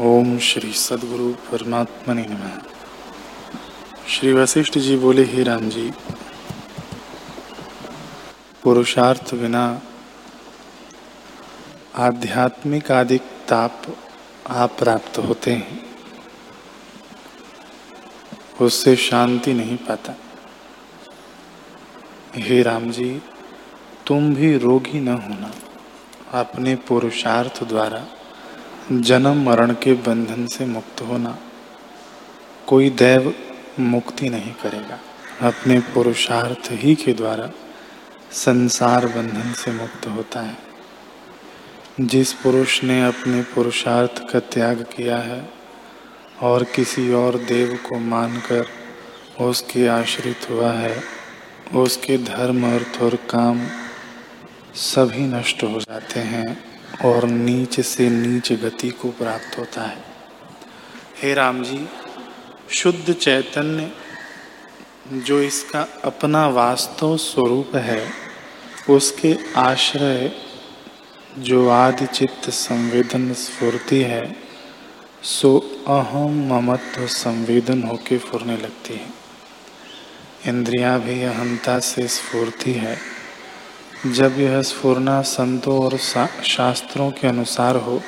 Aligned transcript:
ओम 0.00 0.38
श्री 0.38 0.72
सदगुरु 0.72 1.32
परमात्मा 1.32 2.14
ने 2.14 2.28
श्री 4.08 4.32
वशिष्ठ 4.32 4.78
जी 4.78 4.96
बोले, 4.96 5.22
ही 5.22 5.42
राम 5.42 5.68
जी, 5.68 5.92
पुरुषार्थ 8.62 9.34
बिना 9.34 9.82
आध्यात्मिक 11.96 12.90
आदि 12.90 13.18
ताप 13.18 13.82
आप 14.48 14.76
प्राप्त 14.78 15.18
होते 15.18 15.52
हैं। 15.52 15.96
उससे 18.60 18.96
शांति 18.96 19.54
नहीं 19.54 19.76
पाता। 19.76 20.14
हे 22.36 22.62
राम 22.62 22.90
जी, 22.90 23.22
तुम 24.06 24.34
भी 24.34 24.58
रोगी 24.58 25.00
न 25.00 25.08
होना। 25.08 25.54
अपने 26.40 26.76
पुरुषार्थ 26.76 27.64
द्वारा 27.64 28.06
जन्म 28.92 29.44
मरण 29.44 29.72
के 29.72 29.92
बंधन 29.92 30.46
से 30.46 30.66
मुक्त 30.66 31.00
होना 31.00 31.38
कोई 32.66 32.90
दैव 32.90 33.34
मुक्ति 33.80 34.28
नहीं 34.28 34.52
करेगा। 34.52 35.00
अपने 35.48 35.80
पुरुषार्थ 35.80 36.68
ही 36.70 36.94
के 36.94 37.12
द्वारा 37.12 37.50
संसार 38.32 39.06
बंधन 39.06 39.52
से 39.52 39.72
मुक्त 39.72 40.06
होता 40.06 40.40
है। 40.40 40.56
जिस 42.00 42.32
पुरुष 42.32 42.84
ने 42.84 43.06
अपने 43.06 43.42
पुरुषार्थ 43.42 44.32
का 44.32 44.38
त्याग 44.38 44.82
किया 44.96 45.18
है 45.18 45.50
और 46.42 46.64
किसी 46.64 47.12
और 47.12 47.38
देव 47.38 47.78
को 47.88 47.98
मानकर 47.98 48.66
उसके 49.40 49.86
आश्रित 49.86 50.50
हुआ 50.50 50.72
है, 50.72 51.02
उसके 51.74 52.18
धर्म 52.18 52.74
अर्थ 52.74 53.02
और 53.02 53.14
काम 53.14 53.66
सभी 54.74 55.22
नष्ट 55.22 55.62
हो 55.62 55.80
जाते 55.80 56.20
हैं। 56.20 56.73
और 57.04 57.24
नीच 57.24 57.80
से 57.80 58.10
नीच 58.10 58.52
गति 58.52 58.90
को 58.90 59.10
प्राप्त 59.10 59.58
होता 59.58 59.82
है। 59.82 60.04
हे 61.22 61.34
राम 61.34 61.64
जी, 61.64 61.88
शुद्ध 62.70 63.12
चैतन्य, 63.12 63.92
जो 65.12 65.42
इसका 65.42 65.88
अपना 66.04 66.48
वास्तव 66.48 67.16
स्वरूप 67.16 67.76
है, 67.76 68.10
उसके 68.90 69.36
आश्रय, 69.56 70.32
जो 71.38 71.68
आदि 71.68 72.06
चित्त 72.06 72.50
संवेदन 72.50 73.32
स्फूर्ति 73.32 74.02
है, 74.02 74.36
सो 75.22 75.58
अहम 75.88 76.52
ममत्व 76.52 77.06
संवेदन 77.06 77.82
होके 77.82 78.18
फुरने 78.18 78.56
लगती 78.56 78.94
है। 78.94 79.24
इंद्रियाँ 80.46 81.00
भी 81.00 81.22
अहंता 81.22 81.78
से 81.78 82.08
स्फूर्ति 82.08 82.72
है। 82.72 83.13
जब 84.06 84.38
यह 84.38 84.60
स्फूर्णा 84.62 85.20
संतों 85.22 85.78
और 85.84 85.96
शास्त्रों 85.96 87.10
के 87.10 87.28
अनुसार 87.28 87.76
हो, 87.76 88.00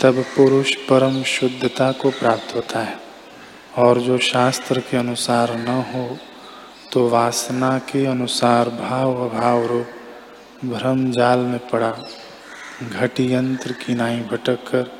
तब 0.00 0.22
पुरुष 0.36 0.74
परम 0.88 1.22
शुद्धता 1.22 1.90
को 1.92 2.10
प्राप्त 2.10 2.54
होता 2.56 2.80
है। 2.80 2.98
और 3.78 4.00
जो 4.00 4.16
शास्त्र 4.18 4.80
के 4.80 4.96
अनुसार 4.96 5.54
न 5.58 5.74
हो 5.90 6.16
तो 6.92 7.08
वासना 7.08 7.78
के 7.90 8.04
अनुसार 8.06 8.68
भाव 8.70 9.14
अभाव 9.24 9.66
रूप 9.66 10.64
भ्रम 10.64 11.10
जाल 11.12 11.38
में 11.38 11.58
पड़ा, 11.68 11.92
घटी 12.82 13.32
यंत्र 13.32 13.72
की 13.74 13.94
नाई 13.94 14.20
भटक 14.22 14.64
कर 14.68 14.90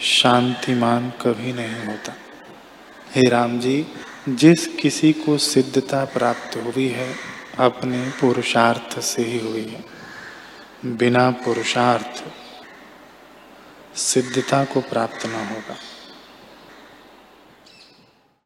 शांतिमान 0.00 1.12
कभी 1.22 1.52
नहीं 1.52 1.84
होता। 1.86 2.14
हे 3.14 3.28
राम 3.28 3.58
जी, 3.60 3.86
जिस 4.28 4.66
किसी 4.76 5.12
को 5.12 5.38
सिद्धता 5.38 6.04
प्राप्त 6.04 6.56
हुई 6.56 6.88
है 6.88 7.08
अपने 7.58 8.10
पुरुषार्थ 8.10 9.00
से 9.00 9.22
ही 9.22 9.38
हुई 9.38 9.68
है। 9.68 9.84
बिना 10.96 11.30
पुरुषार्थ 11.30 12.24
सिद्धता 13.98 14.64
को 14.64 14.80
प्राप्त 14.80 15.26
न 15.26 15.34
होगा। 15.34 15.76